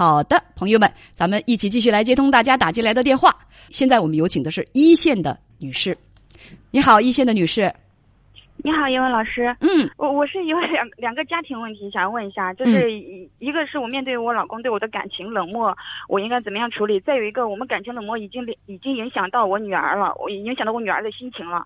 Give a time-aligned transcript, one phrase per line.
[0.00, 3.36] 好的，朋友们，咱们一起继续来接通大家打进来的电话。
[3.68, 5.94] 现在我们有请的是一线的女士，
[6.70, 7.70] 你好，一线的女士。
[8.64, 9.54] 你好，叶文老师。
[9.60, 15.76] 嗯，我我是有两两个家庭问题想要问一下，就是一一个是我面对我老公对我的感情冷漠，
[16.08, 16.98] 我应该怎么样处理？
[17.00, 21.62] 再有一个，我们感情冷漠已经已经影响到我女儿了，我影响到我女儿的心情了，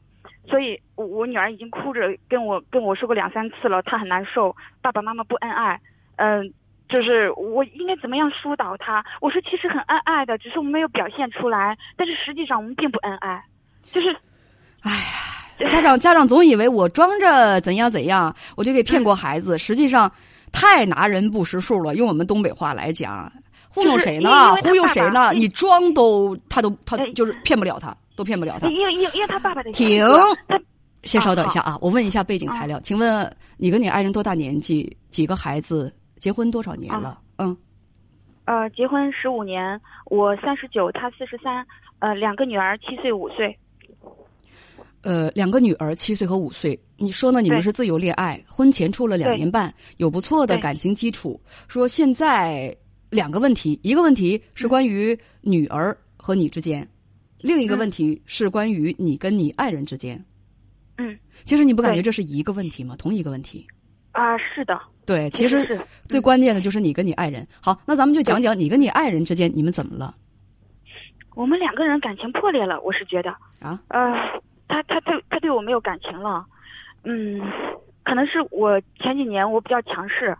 [0.49, 5.81] 所以我我女儿已经哭着跟我跟我说过两三次了，她很难受，爸爸妈妈不恩爱，
[6.17, 6.53] 嗯，
[6.89, 9.05] 就是我应该怎么样疏导他？
[9.21, 13.43] 我说其实很恩爱的，只是我们没有表现出来，但是实际上我们并不恩爱，
[13.93, 14.17] 就是，
[14.83, 15.31] 哎呀。
[15.69, 19.57] 家长家长总以为我装着怎样怎样，我就给骗过孩子。
[19.57, 20.11] 实际上，
[20.51, 21.95] 太拿人不识数了。
[21.95, 23.31] 用我们东北话来讲，
[23.69, 24.57] 糊弄谁呢？
[24.57, 25.31] 忽悠谁呢？
[25.33, 28.67] 你装都他都他就是骗不了他，都骗不了他。
[28.67, 30.05] 因为因为因为他爸爸的停，
[31.05, 34.95] 先稍等一下啊，我问一下背景材料，请问你跟你爱人多大年纪？
[35.09, 35.95] 几个孩子？
[36.25, 37.21] 结婚多少年了？
[37.37, 37.55] 嗯，
[38.47, 41.63] 呃，结婚十五年，我三十九，他四十三，
[41.99, 43.55] 呃，两个女儿七岁五岁。
[45.03, 47.43] 呃，两个女儿七岁和五岁，你说呢？
[47.43, 51.39] 你们是自由恋爱，婚前处了两年半，有不错的感情基础。
[51.69, 52.75] 说现在
[53.11, 56.89] 两个问题，一个问题是关于女儿和你之间，
[57.43, 60.25] 另一个问题是关于你跟你爱人之间。
[60.97, 62.97] 嗯，其实你不感觉这是一个问题吗？
[62.97, 63.67] 同一个问题。
[64.13, 64.81] 啊，是的。
[65.07, 67.47] 对，其实最关键的就是你跟你爱人。
[67.61, 70.15] 好，那咱们就讲讲你跟你爱人之间，你们怎么了？
[71.35, 73.31] 我们两个人感情破裂了，我是觉得
[73.61, 74.13] 啊，呃。
[74.67, 76.45] 他他对他对我没有感情了，
[77.05, 77.39] 嗯，
[78.03, 80.35] 可能是我前几年我比较强势，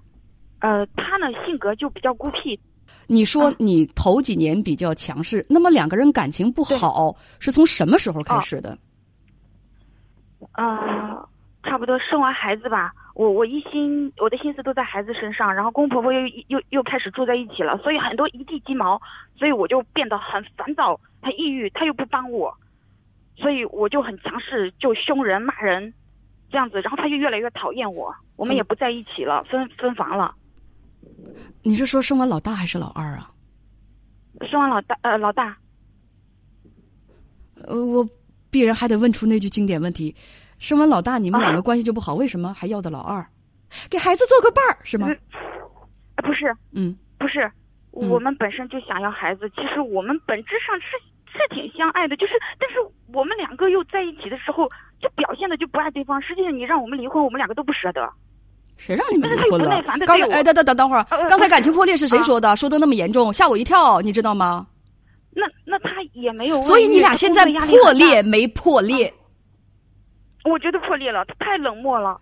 [0.61, 2.59] 呃，他呢性格就比较孤僻。
[3.07, 8.77] 你说你头几年比较强势，那么两个人感情不好是从什么时候开始的？
[10.53, 11.23] 啊，
[11.63, 19.01] 差不多生完孩子吧，我我一心我的心思都在孩子身上，然后公婆婆又又又开始住在一起了，所以很多一地鸡毛，
[19.37, 22.53] 所以我就变得很烦躁、很抑郁，他又不帮我。
[23.37, 25.93] 所以我就很强势，就凶人骂人，
[26.51, 30.35] 这样子，然后他就越来越讨厌我，我们也不在一起了，分分房了。
[31.63, 33.31] 你是说生完老大还是老二啊？
[34.49, 35.57] 生完老大，呃，老大。
[37.67, 38.09] 呃，我
[38.51, 40.15] 必然还得问出那句经典问题：
[40.65, 43.25] 生完老大，你们两个关系就不好，为什么还要的老二？
[43.91, 45.07] 给孩子做个伴儿是吗？
[46.17, 47.51] 不是，嗯，不是，
[47.91, 50.87] 我们本身就想要孩子，其实我们本质上是。
[51.37, 52.77] 是挺相爱的，就是，但是
[53.13, 54.71] 我们两个又在一起的时候，
[55.03, 56.23] 就表现的就不爱对方。
[56.23, 58.09] 实际上，你让我们离婚，我们两个都不舍得。
[58.77, 59.83] 谁让你们离婚了？
[60.07, 62.55] 刚才哎，等等等等会儿，刚才感情破裂是谁说的？
[62.55, 64.65] 说的那么严重，吓我一跳，你知道吗？
[65.33, 66.63] 那那他也没有。
[66.63, 69.13] 所以你俩现在破裂没破裂？
[70.45, 72.21] 我觉得破裂了，他太冷漠了，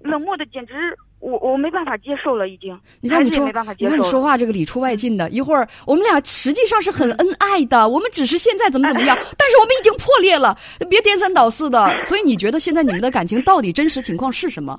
[0.00, 0.96] 冷漠的简直。
[1.20, 2.76] 我我没办法接受了，已经。
[3.00, 3.46] 你看你说，
[3.78, 5.30] 你看你说话这个里出外进的。
[5.30, 10.58] 一会儿我们俩实际上是很恩爱的，我们只是现在怎么怎么样， 但是我们已经破裂了。
[10.90, 12.02] 别颠三倒四的。
[12.02, 14.76] 所以你觉得现在你们的感情到底真实情况是什么？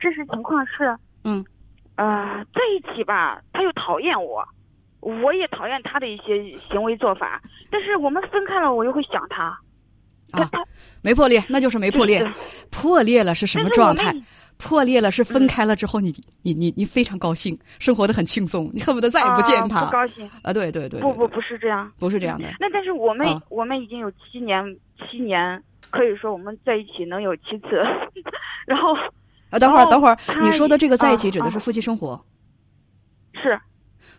[0.00, 0.92] 真实情况是，
[1.22, 1.44] 嗯，
[1.94, 4.44] 呃，在一起吧，他又讨厌我，
[4.98, 6.42] 我也讨厌他的一些
[6.72, 7.40] 行为做法。
[7.70, 9.56] 但是我们分开了，我又会想他。
[10.32, 10.48] 啊，
[11.02, 12.24] 没破裂，那就是没破裂。
[12.70, 14.14] 破裂了是什么状态？
[14.58, 16.12] 破裂了是分开了之后，你
[16.42, 19.84] 你你你非常高兴，生活的很轻松，你恨不得再也不见他。
[19.84, 20.52] 不高兴啊！
[20.52, 22.48] 对对对，不不不是这样，不是这样的。
[22.58, 24.64] 那但是我们我们已经有七年
[25.08, 27.68] 七年，可以说我们在一起能有七次，
[28.66, 28.92] 然后
[29.50, 32.20] 啊，等会儿等会儿，你说的这个在一起指的是夫妻生活？
[33.34, 33.58] 是。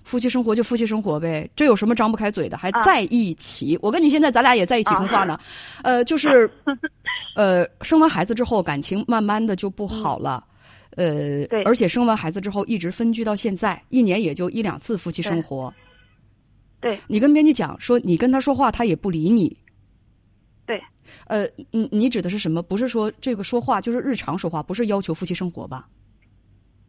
[0.04, 2.58] 夫妻生活就夫妻生活呗，这有什么张不开嘴的？
[2.58, 3.78] 还在一起？
[3.82, 5.40] 我跟你现在咱俩也在一起通话呢，
[5.84, 6.50] 呃，就是，
[7.36, 10.44] 呃，生完孩子之后感情慢慢的就不好了，
[10.96, 15.72] 呃，对，而且生完孩子之后一直分居到现在，一年也就一两次夫妻生活。
[16.82, 19.56] 对，你跟编辑讲说你跟他说话他也不理你。
[20.66, 20.82] 对，
[21.28, 22.62] 呃，你你指的是什么？
[22.64, 25.88] 不是说这个说话就是日常说话，不是要求夫妻生活吧？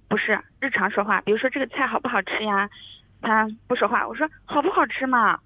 [0.09, 2.69] 不是日常说话，比如说这个菜好不好吃呀？
[3.21, 5.39] 他不说话，我说好不好吃嘛？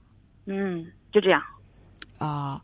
[0.46, 1.42] 嗯，就这样。
[2.18, 2.60] 啊，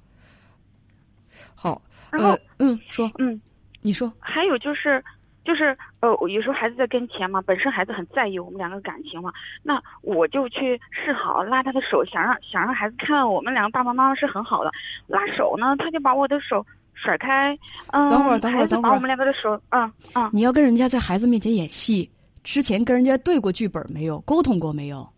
[1.55, 1.81] 好。
[2.11, 3.40] 然后，嗯，说，嗯，
[3.81, 4.12] 你说。
[4.19, 5.02] 还有就是，
[5.44, 9.32] 就是呃，有时候孩子在跟前嘛，本身孩子很在意我们两个感情嘛，
[9.62, 14.73] 那我就去示好，拉他的手，想让想让孩子看我们两个爸爸妈妈是很好的。
[15.06, 17.56] 拉手呢，他就把我的手甩开。
[17.93, 18.90] 嗯，等会儿，等会儿，等会儿。
[18.90, 20.29] 把我们两个的手，嗯嗯。
[20.32, 22.11] 你要跟人家在孩子面前演戏。
[22.42, 24.20] 之前跟人家对过剧本没有？
[24.20, 25.08] 沟通过没有？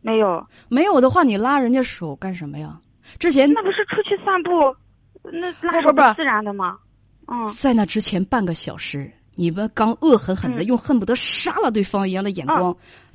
[0.00, 0.46] 没有。
[0.68, 2.78] 没有的话，你拉人家手干什么呀？
[3.18, 4.50] 之前那不是出去散步，
[5.22, 6.76] 那拉手不自然的吗？
[7.26, 7.44] 嗯。
[7.46, 12.74] 在那之前半个小时，你们刚恶狠狠的用恨不得杀了对方一样的眼光，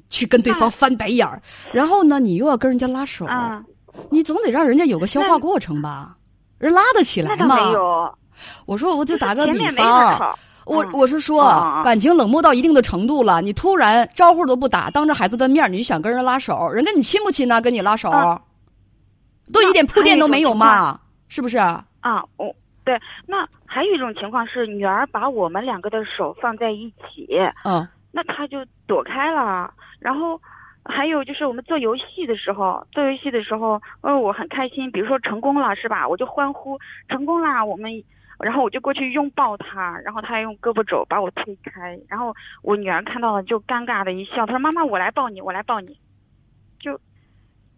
[0.09, 1.41] 去跟对方翻白眼儿，
[1.73, 3.63] 然后呢，你又要跟人家拉手，啊，
[4.09, 6.15] 你总得让人家有个消化过程吧？
[6.59, 7.55] 人拉得起来吗？
[7.55, 8.17] 没有，
[8.65, 10.39] 我说，我就打个比方，吵。
[10.65, 11.43] 我嗯我是说
[11.83, 17.61] 感情冷漠到一定的程度了，你突然招呼都不打，当着孩子的面，你就想跟人拉手，人跟你亲不亲呢？
[17.61, 18.41] 跟你拉手，嗯
[19.51, 20.99] 都一点铺垫都没有嘛？
[21.27, 21.57] 是不是？
[21.57, 22.55] 啊，我
[22.85, 27.27] 对，那还有一种情况是，女儿把我们两个的手放在一起，
[27.65, 29.73] 嗯那她就躲开了。
[29.99, 30.39] 然后
[30.85, 36.07] 还有就是我们做游戏的时候，做游戏的时候，呃，我很开心，比如说成功了是吧？
[36.07, 36.77] 我就欢呼
[37.09, 38.03] 成功啦，我们。
[38.39, 45.97] 然后我就过去拥抱他，然后她用胳膊肘把我推开，然后我女儿看到了就尴尬的一笑，她说：“妈妈，我来抱你，我来抱你。”
[46.81, 46.99] 就，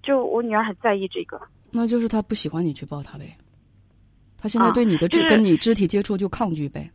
[0.02, 1.40] 就我女儿很在意这个。
[1.69, 3.36] 那就是他不喜欢你去抱他呗，
[4.40, 6.90] 他现在啊对你的肢、就是跟你肢体接触就抗拒呗，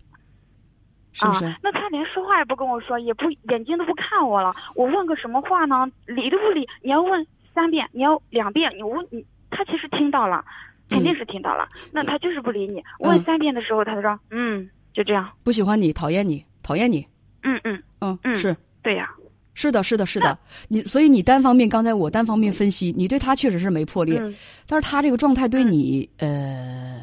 [1.12, 1.44] 是不是？
[1.44, 1.56] 啊？
[1.62, 4.54] 那他连说话也不跟我说，也不眼睛都不看我了。
[4.74, 5.90] 我问个什么话呢？
[6.06, 6.66] 理都不理。
[6.82, 10.44] 你要问三遍，你要两遍，你问你，他其实听到了，
[10.88, 11.68] 肯定是听到了。
[11.92, 12.82] 那他就是不理你。
[13.00, 15.28] 问嗯三遍的时候，他就说嗯，就这样。
[15.42, 17.06] 不喜欢你，讨厌你，讨厌你，
[17.42, 19.10] 嗯嗯，嗯，嗯是对呀、
[19.54, 20.38] 是的，是的，是的。
[20.68, 24.34] 你所以你单方面，刚才我单方面分析，你对他确实是没破裂，嗯，
[24.66, 27.00] 但是他这个状态对你，呃。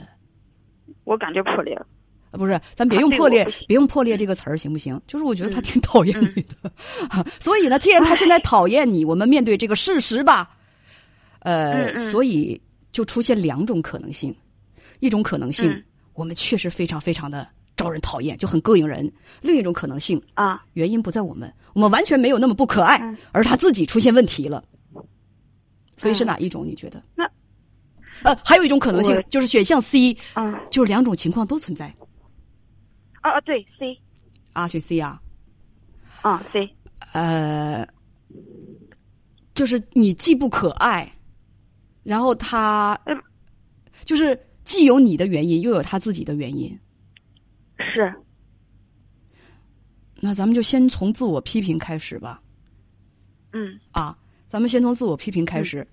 [1.04, 1.86] 我感觉破裂了。
[2.32, 5.00] 啊，不是，咱别用破裂别用破裂这个词儿，行不行？
[5.08, 6.72] 就是我觉得他嗯挺讨厌你的，
[7.10, 10.50] 啊所以呢，既然他现在讨厌你，我们面对这个事实吧，
[11.40, 12.60] 呃，所以
[12.92, 14.36] 就出现两种可能性，
[15.00, 15.84] 一种可能性，嗯
[16.14, 19.06] 我们确实非常非常的招人讨厌，就很膈应人；
[19.42, 24.64] 另一种可能性，啊，原因不在我们，我们完全没有那么不可爱，嗯而他自己出现问题了。
[25.96, 26.66] 所以是嗯哪一种？
[26.66, 27.02] 你觉得？
[27.16, 27.24] 那
[28.24, 31.94] 呃，还有一种可能性就是选项 C，嗯，就是两种情况都存在
[33.28, 34.00] 啊啊，对，C，
[34.54, 35.22] 啊，选 C 啊。
[36.22, 36.68] 啊 C，
[37.14, 37.88] 呃，
[39.54, 41.10] 就是你既不可爱，
[42.04, 43.16] 然后他嗯
[44.04, 46.78] 就是既有你的原因，又有他自己的原因。
[47.78, 48.14] 是，
[50.16, 52.42] 那咱们就先从自我批评开始吧。
[53.54, 54.18] 嗯啊，
[54.50, 55.88] 咱们先从自我批评开始，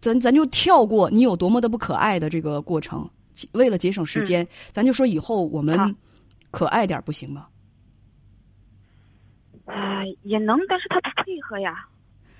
[0.00, 3.10] 咱咱就跳过你有多么的不可爱的这个过程，
[3.52, 5.94] 为了节省时间，咱就说以后我们
[6.50, 7.46] 可爱点不行吗？
[9.66, 11.86] 啊、也能，但是他不配合呀，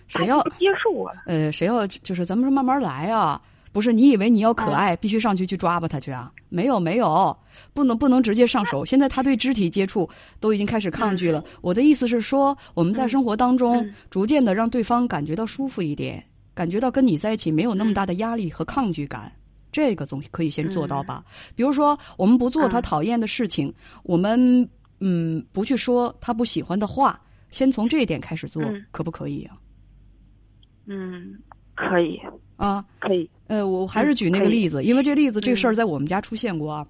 [0.08, 1.10] 谁要不接受我。
[1.24, 3.40] 呃，谁要就是咱们说慢慢来啊，
[3.72, 6.30] 不是你以为你要可爱，必须上去去抓吧他去啊？
[6.50, 7.34] 没有没有，
[7.72, 8.84] 不能不能直接上手。
[8.84, 10.08] 现在他对肢体接触
[10.38, 11.42] 都已经开始抗拒了。
[11.62, 19.32] 我的意思是说，我们在生活当中嗯逐渐的让对方感觉到舒服一点，感觉到跟你在一起没有那么大的压力和抗拒感。
[19.74, 21.24] 这个总可以先做到吧？
[21.56, 23.74] 比如说，我们不做他嗯讨厌的事情，
[24.04, 24.68] 我们
[25.00, 29.56] 嗯不去说他不喜欢的话，先从这一点开始做，嗯可不可以啊？
[30.86, 31.36] 嗯，
[31.74, 32.20] 可以，
[32.56, 33.28] 啊，可以。
[33.48, 36.86] 呃，我还是举那个例子，因为这例子这个事儿嗯在我们家出现过啊。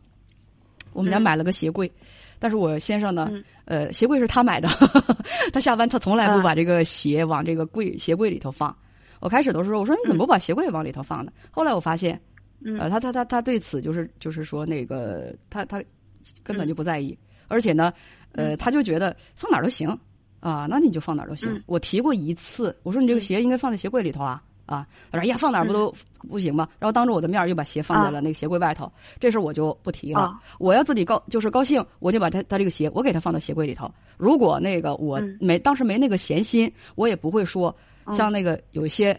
[0.92, 1.90] 我们家嗯买了个鞋柜，
[2.38, 4.68] 但是我先生呢，嗯呃，鞋柜是他买的，
[5.54, 8.76] 他下班他从来不嗯把这个鞋往这个柜鞋柜里头放。
[9.20, 11.32] 我开始的时候我说你怎么不把鞋柜往里头放呢？
[11.50, 12.20] 后来我发现，
[12.60, 15.82] 嗯呃，他他他他对此就是就是说那个他他
[16.42, 17.16] 根本嗯就不在意，
[17.48, 17.92] 而且呢，
[18.32, 19.88] 呃，他就觉得放哪儿都行
[20.40, 21.52] 啊，那你就放哪儿都行。
[21.52, 25.94] 嗯我提过一次，我说你这个鞋应该放在鞋柜里头啊啊，他说哎呀放哪儿不都
[26.28, 26.66] 不行吗？
[26.78, 30.20] 然后当着我的面儿又把鞋放在了那个鞋柜外头，这事儿我就不提了。
[30.20, 33.92] 啊我要自己高就是高兴，我就把他他这个鞋我给他放到鞋柜里头。
[34.16, 37.74] 如果那个我嗯没、当时没那个闲心，我也不会说
[38.06, 39.18] 嗯像那个有一些。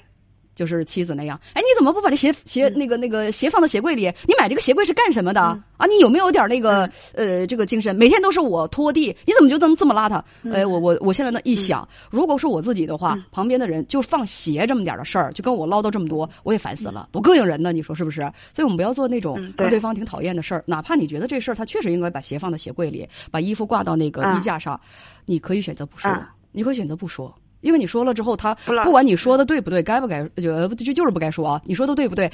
[0.55, 4.12] 就是妻子那样，哎，你怎么不把这鞋鞋那个那个鞋放到鞋柜里？
[4.25, 5.85] 你买这个鞋柜是干什么的、嗯啊？
[5.85, 7.93] 你有没有点那个、呃这个精神？
[7.93, 10.24] 每天都是我拖地，你怎么就能这么邋遢？
[10.53, 17.74] 哎，我我我现在呢一想，如果是我自己的话，嗯旁边的人就放鞋这么点的事儿，就跟我唠叨这么多，我也烦死了，多膈应人呢！
[17.74, 18.21] 你说是不是？
[18.53, 24.79] 所以我们不要做那种让对方挺讨厌的事儿，哪怕你觉得这事儿他确实应该把鞋放到鞋柜里，把衣服挂到那个啊衣架上，
[25.25, 27.33] 你可以选择不说，啊你可以选择不说。
[27.65, 31.62] 因为你说了之后，他不管你说的对不对，该不该就就就是不该说啊。
[31.65, 32.31] 你说的对不对，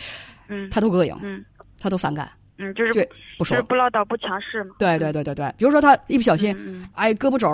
[0.49, 1.43] 嗯他都膈应，嗯
[1.79, 3.67] 他都反感，嗯，就是对不说就是。
[3.67, 4.75] 不唠叨不强势嘛。
[4.77, 7.47] 对对对对对，比如说他一不小心，嗯哎，胳膊肘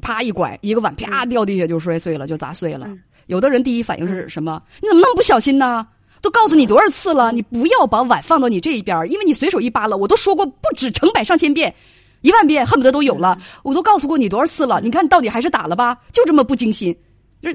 [0.00, 2.86] 啪一拐，一个碗啪掉地下就摔碎了，就砸碎了。
[2.88, 4.62] 嗯有的人第一反应是什么？
[4.80, 5.86] 你怎么那么不小心呢？
[6.22, 11.72] 都告诉你多少次了，你不要把碗放到你这一边儿，因为你随手一扒拉，我都说过不止成百上千遍，
[12.22, 13.38] 一万遍恨不得都有了。
[13.62, 15.98] 我都告诉过你多少次了，你看你到底还是打了吧？
[16.10, 16.96] 就这么不精心，
[17.40, 17.52] 这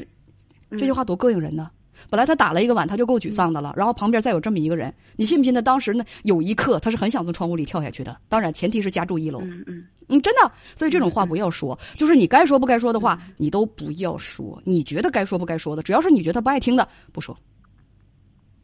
[0.71, 1.69] 这句话多膈应人呢！
[2.09, 3.71] 本来他打了一个碗，他就够沮丧的了。
[3.77, 5.53] 然后旁边再有这么一个人，你信不信？
[5.53, 8.17] 他当时呢，有一刻他是很想从窗户里跳下去的。
[8.27, 9.39] 当然，前提是家住一楼。
[9.41, 10.51] 嗯嗯嗯，真的。
[10.75, 14.61] 所以这种话不要说，就是你该说不该说的话，你都不要说。
[14.65, 17.37] 你觉得该说不该说的，只要是你觉得他不爱听的，不说。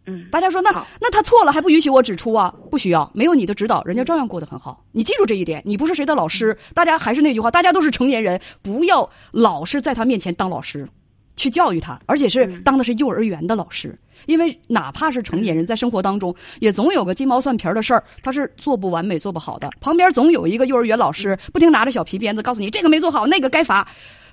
[0.06, 2.54] 嗯，大家说那那他错了还不允许我指出啊？
[2.72, 4.84] 不需要，没有你的指导，人家照样过得很好。
[4.92, 6.58] 你记住这一点，你不是谁的老师。
[6.74, 10.90] 大家还是那句话，大家都是成年人，不要老是在他面前当老师，
[11.40, 13.98] 去教育他，而且是当的是幼儿园的老师。
[14.26, 19.70] 因为哪怕是成年人，在生活当中也总有个鸡毛蒜皮的事儿，他是做不完美、做不好的。
[19.80, 23.88] 旁边总有一个幼儿园老师，不停拿着小皮鞭子告诉你这个没做好，那个该罚，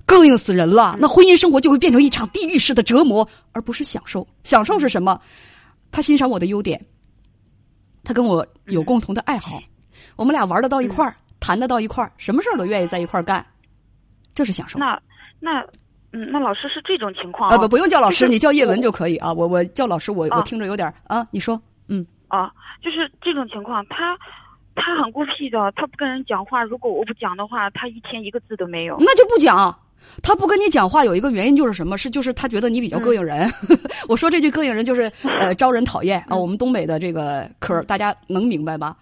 [0.05, 0.97] 膈应死人了。
[0.99, 4.27] 那婚姻生活就会变成一场地狱式的折磨，而不是享受。
[4.43, 5.21] 享受是什么？
[5.93, 6.85] 他欣赏我的优点，
[8.03, 9.63] 他跟我有共同的爱好，
[10.17, 13.47] 我们俩玩得到一块儿，谈得到一块儿，什么事儿都愿意在一块儿干，
[14.35, 14.81] 这是享受。
[14.81, 15.01] 那
[15.39, 15.65] 那
[16.17, 17.59] 嗯，那老师是这种情况啊？
[17.59, 19.31] 不，不用叫老师，你叫叶文就可以啊。
[19.31, 21.27] 我我叫老师，我我听着有点啊。
[21.31, 22.51] 你说，嗯啊，
[22.83, 24.17] 就是这种情况，他
[24.75, 26.65] 他很孤僻的，他不跟人讲话。
[26.65, 28.97] 如果我不讲的话，他一天一个字都没有。
[28.99, 29.79] 那就不讲。
[30.23, 31.99] 他不跟你讲话有一个原因就是什么？
[31.99, 33.47] 是就是他觉得你比较膈应人。
[34.09, 36.37] 我说这句膈应人就是呃 招人讨厌啊。
[36.37, 38.97] 我们东北的这个嗑大家能明白吧？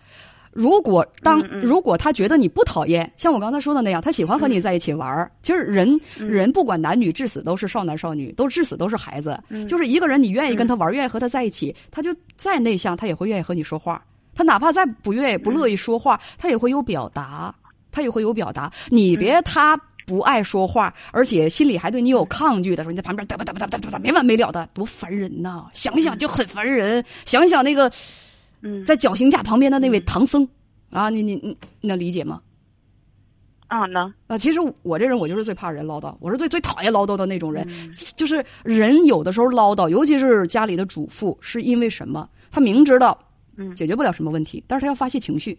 [0.55, 5.31] 如果当如果他觉得你不讨厌，像我刚才说的那样，他喜欢和你在一起玩儿。
[5.43, 9.39] 其实人人不管男女，至死都是少男少女，都至死都是孩子。
[9.69, 14.03] 就是一个人，你愿意跟他玩，愿意和他在一起，他就再内向，他也会愿意和你说话。
[14.35, 17.55] 他哪怕再不愿意、不乐意说话，他也会有表达，
[17.91, 18.73] 他也会有表达。
[18.89, 19.79] 你别他。
[20.07, 25.65] 不爱说话，而且心里还对你有抗拒的时候，你在旁边嘚吧嘚吧嘚吧嘚吧没完没了的，多烦人呐！
[25.73, 27.03] 想想就很烦人。
[27.25, 27.91] 想想那个，
[28.65, 30.49] 嗯，在绞刑架旁边的那位唐僧，
[30.91, 31.37] 啊，你你
[31.81, 32.41] 你能理解吗？
[33.69, 34.39] 啊，能啊。
[34.39, 37.69] 其实我这人我就是最怕人唠叨，我是最最讨厌唠叨的那种人。
[38.17, 42.29] 就是人有的时候唠叨，尤其是家里的主妇，是因为什么？
[42.51, 43.19] 他明知道，
[43.57, 45.59] 嗯，解决不了什么问题，但是他要发泄情绪。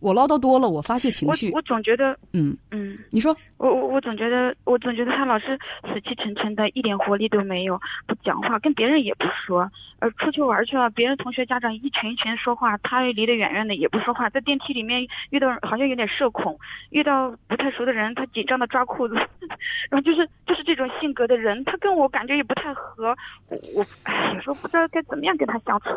[0.00, 1.50] 我唠叨多了，我发泄情绪。
[1.50, 9.70] 我我总觉得，嗯嗯，你说，我我我总觉得，我总觉得他老是死气沉沉的，一点活力都没有，不讲话，跟别人也不说。
[10.00, 14.28] 呃，出去玩去了，别人同学家长一群一群说话，他离得远远的也不说话。
[14.28, 16.58] 在电梯里面遇到好像有点社恐，
[16.90, 19.14] 遇到不太熟的人，他紧张的抓裤子。
[19.88, 23.16] 然后就是就是这种性格的人，他跟我感觉也不太合。
[23.48, 25.88] 我哎，有时候不知道该怎么样跟他相处。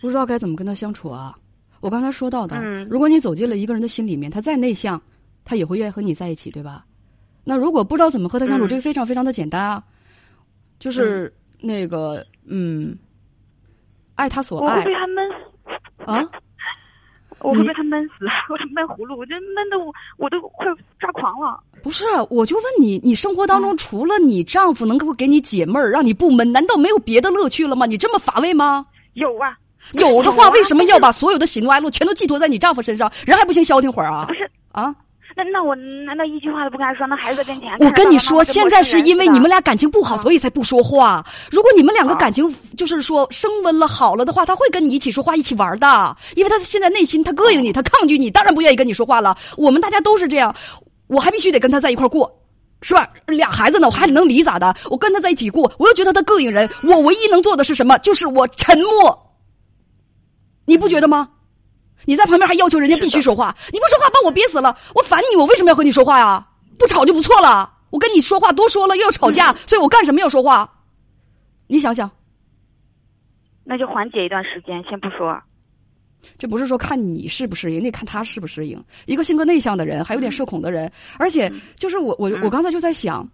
[0.00, 1.34] 不知道该怎么跟他相处啊。
[1.84, 4.98] 我刚才说到的，嗯，如果你走进了一个人的心里面，他再内向，
[5.44, 6.82] 他也会愿意和你在一起，对吧？
[7.44, 9.84] 那如果不知道怎么和他相处，这个非常非常的简单啊，
[10.78, 12.96] 就是那个，嗯，
[14.14, 14.76] 爱他所爱。
[14.78, 16.24] 我会被他闷死啊！
[17.40, 20.66] 我会被他闷死， 我闷葫芦，我这闷的我我都快
[20.98, 21.62] 抓狂了。
[21.82, 27.84] 不是，我就问你，你生活当中除了你丈夫能够给你解闷儿，让你不闷，难道没有别的乐趣了吗？
[27.84, 28.86] 你这么乏味吗？
[29.12, 29.58] 有啊。
[29.92, 33.10] 有的话，为什么要把所有的喜怒哀乐全都寄托在你丈夫身上？
[33.26, 34.24] 人还不行消停会儿啊？
[34.26, 34.94] 不是啊，
[35.36, 35.74] 那那我
[36.06, 37.06] 难道一句话都不敢说？
[37.06, 41.24] 那孩子跟前，我跟你说，现在是因为你们俩感情不好，所以才不说话。
[41.50, 46.16] 如果你们两个感情就是说升温了、好了的话，他会跟你一起说话、一起玩的。
[46.34, 49.36] 因为他现在内心他膈应你，他抗拒你，当然不愿意跟你说话了。
[49.56, 50.54] 我们大家都是这样，
[51.06, 52.32] 我还必须得跟他在一块过，
[52.82, 53.08] 是吧？
[53.26, 54.74] 俩孩子呢，我还能离咋的？
[54.90, 57.98] 我跟他在一起过，我又觉得他膈应人，我唯一能做的是什么？
[57.98, 59.20] 就是我沉默。
[60.64, 61.28] 你不觉得吗？
[62.06, 66.46] 你在旁边还要求人家必须说话，你不说话把我憋死了，我烦你，我为什么要和你说话呀？
[66.78, 67.72] 不吵就不错了。
[67.90, 70.70] 我跟你说话多说了又要吵架，所以我干什么要说话？
[71.66, 72.10] 你想想，
[73.62, 75.40] 那就缓解一段时间，先不说。
[76.36, 78.82] 这不是说看你适不适应，得看他适不适应。
[79.06, 83.26] 一个性格内向的人，还有点社恐的人，而且就是我我我刚才就在想，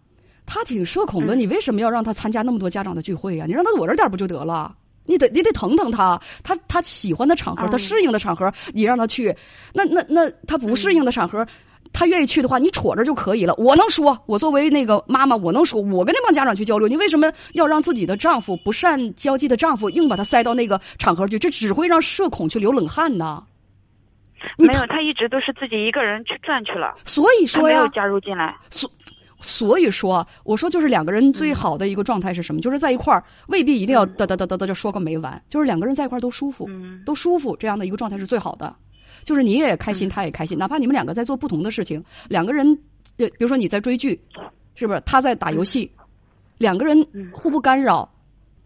[0.45, 3.47] 他挺社恐的，你为什么要让他参加那么多家长的聚会呀？
[3.47, 4.77] 你让他躲着点不就得了？
[5.11, 9.35] 你得你得疼疼他，他他喜欢的场合，他适应的场合，你让他去。
[9.75, 11.45] 那那那他不适应的场合，
[11.93, 13.53] 他愿意去的话，你戳着就可以了。
[13.57, 16.87] 我能说，我作为那个妈妈，我能说，我跟那帮家长去交流。
[16.87, 21.39] 你为什么要让自己的丈夫不善交际的丈夫硬把他塞到那个场合去？
[21.39, 23.43] 这只会让社恐去流冷汗呢。
[24.57, 26.95] 没有，他一直都是自己一个人去转去了。
[27.05, 28.57] 所以说呀，没有加入进来。
[28.71, 28.91] 所
[29.41, 32.61] 所以说，我说就是两个人最好的一个状态是什么？
[32.61, 35.43] 就是在一块儿，未必一定要哒哒哒哒哒就说个没完。
[35.49, 36.69] 就是两个人在一块儿都舒服，
[37.07, 38.77] 都舒服，这样的一个状态是最好的。
[39.25, 42.67] 就是你也开心，他也开心，哪怕你们两个在做不同的事情，两个人，
[43.17, 44.21] 呃，比如说你在追剧，
[44.75, 45.03] 是不是？
[45.07, 45.91] 他在打游戏，
[46.59, 48.07] 两个人互不干扰，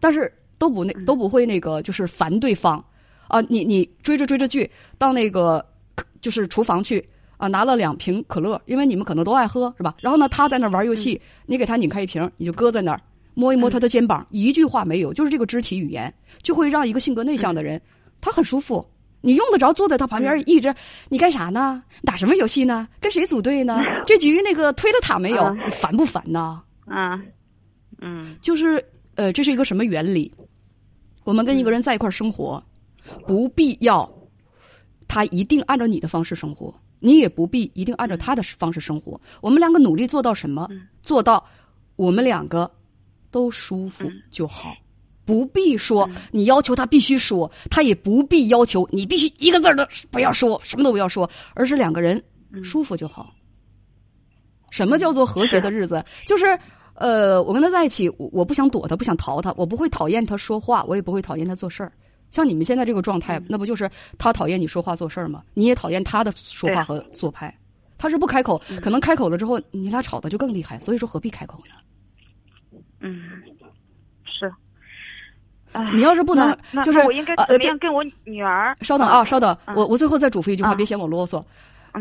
[0.00, 2.84] 但是都不那都不会那个就是烦对方
[3.28, 3.40] 啊。
[3.42, 5.64] 你你追着追着剧，到那个
[6.20, 7.04] 就是厨房去。
[7.36, 9.94] 啊，拿了两瓶可乐，因为你们可能都爱喝，是吧？
[10.00, 13.00] 然后呢，他在那玩游戏，你给他拧开一瓶，你就搁在那儿。
[13.34, 16.12] 摸一摸他的肩膀，一句话没有，就是这个肢体语言，
[16.42, 17.80] 就会让一个性格内向的人，
[18.20, 18.86] 他很舒服。
[19.20, 20.72] 你用得着坐在他旁边一直，
[21.08, 21.82] 你干啥呢？
[22.04, 22.86] 打什么游戏呢？
[23.00, 23.80] 跟谁组队呢？
[24.06, 25.52] 这局那个推了塔没有？
[25.54, 26.62] 你烦不烦呢？
[26.86, 27.20] 啊
[28.00, 30.30] 嗯，就是呃，这是一个什么原理？
[31.24, 32.62] 我们跟一个人在一块生活，
[33.26, 34.08] 不必要
[35.08, 36.72] 他一定按照你的方式生活，
[37.04, 39.20] 你也不必一定按照他的方式生活。
[39.42, 40.66] 我们两个努力做到什么？
[41.02, 41.44] 做到
[41.96, 42.70] 我们两个
[43.30, 44.74] 都舒服就好。
[45.26, 52.22] 不必说，你要求他必须说，他也不必要求你必须一个字儿都不要说，什么都不要说，而是两个人
[52.62, 53.34] 舒服就好。
[54.70, 56.02] 什么叫做和谐的日子？
[56.26, 56.58] 就是
[56.94, 61.92] 呃，我跟他在一起，我不想躲他，不想逃他，我不会讨厌他说话，我也不会讨厌他做事儿。
[62.34, 63.88] 像你们现在这个状态，那不就是
[64.18, 65.44] 他讨厌你说话做事儿吗？
[65.54, 67.56] 你也讨厌他的说话和做派。
[67.96, 70.76] 他是不开口，可能开口了之后，你俩吵的就更厉害。
[70.80, 72.80] 所以说，何必开口呢？
[72.98, 73.40] 嗯，
[74.24, 74.52] 是。
[75.94, 78.74] 你要是不能，就是我应该怎么样跟我女儿？
[78.80, 81.40] 稍等啊，稍等，我我最后再嘱咐一句话，别嫌我啰嗦。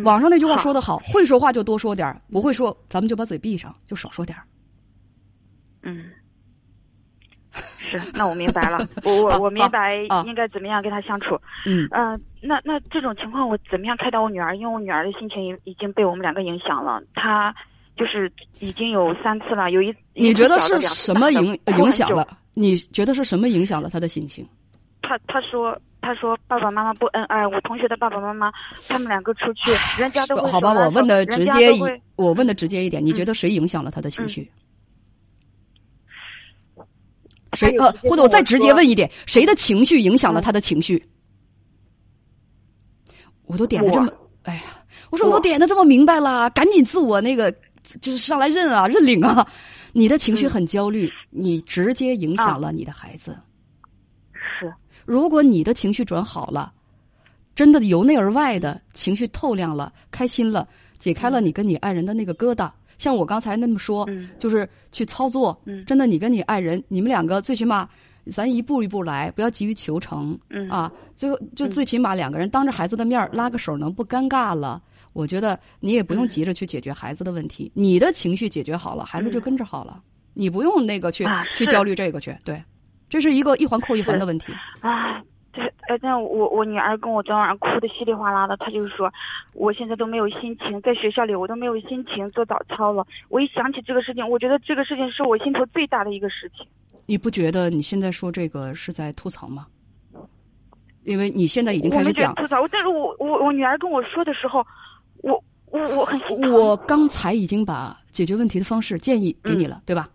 [0.04, 4.44] 网上那句话说的好，会说话就多说点儿不会说咱们就把嘴闭上，就少说点儿
[5.84, 6.06] 嗯，
[8.00, 9.96] 是，那我明白了， 我我我明白
[10.26, 11.40] 应该怎么样跟他相处。
[11.66, 14.56] 嗯嗯，那那这种情况我怎么样开导我女儿？
[14.56, 17.54] 因为我女儿的心情已已经被我们两个影响了，她
[17.96, 22.28] 就是已经有三次了，有一你觉得是什么影影响了？
[22.54, 24.48] 你觉得是什么影响了她的心情？
[25.02, 28.52] 她她说他说爸爸妈妈不恩爱，我同学的爸爸妈妈
[28.90, 29.72] 他们两个出去，
[30.02, 30.74] 人家都好吧。
[30.74, 31.82] 我问的直接一，
[32.18, 34.50] 我问的直接一点，你觉得谁影响了他的情绪？
[37.54, 41.04] 谁呃，或者我再直接问一点，谁的情绪影响了他的情绪？
[43.46, 44.12] 我都点的这么，
[44.44, 44.62] 哎呀，
[45.12, 47.52] 我说我都点的这么明白了，赶紧自我那个
[48.02, 49.48] 就是上来认啊，认领啊。
[49.96, 53.38] 你的情绪很焦虑，你直接影响了你的孩子。
[54.34, 54.74] 是，
[55.06, 56.74] 如果你的情绪转好了，
[57.54, 60.68] 真的由内而外的情绪透亮了，开心了，
[60.98, 62.72] 解开了你跟你爱人的那个疙瘩。
[62.98, 64.08] 像我刚才那么说，
[64.40, 65.58] 就是去操作。
[65.86, 67.88] 真的，你跟你爱人，你们两个最起码，
[68.32, 70.38] 咱一步一步来，不要急于求成。
[70.70, 74.82] 啊，最后就最起码两个人当着孩子的面拉个手，能不尴尬了？
[75.14, 80.02] 我觉得你也不用急着去解决孩子的问题，你的情绪解决好了，孩子就跟着好了。
[80.34, 81.24] 你不用那个去
[81.56, 82.60] 去焦虑这个去，对，
[83.10, 84.52] 这是一个一环扣一环的问题。
[84.80, 85.22] 啊，
[85.54, 89.10] 这呃，那我我女儿跟我昨天晚上哭的稀里哗啦的，她就说，
[89.54, 93.06] 我现在都没有心情，在学校里我都没有心情做早操了。
[93.30, 96.66] 我一想起这个事情，我觉得这个事情是我心头最大的一个事情。
[97.06, 99.68] 你不觉得你现在说这个是在吐槽吗？
[101.04, 104.66] 因为你现在已经开始讲吐槽，但是我我我女儿跟我说的时候。
[105.22, 106.20] 我我我很
[106.52, 110.10] 我刚才已经把解决问题的方式建议给你了，对吧？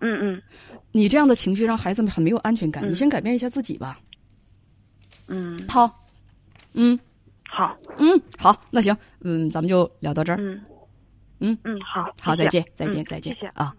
[0.00, 0.42] 嗯嗯，
[0.90, 3.96] 你这样的情绪让孩子们很没有安全感，你先改变一下自己吧。
[5.28, 5.88] 嗯，好，
[6.74, 6.98] 嗯，
[7.48, 10.36] 好，嗯，好，那行，嗯，咱们就聊到这儿。
[10.40, 10.60] 嗯。
[11.38, 11.56] 嗯。
[11.64, 13.46] 嗯，好，好，再见，再见，再见，谢谢。
[13.54, 13.72] 啊。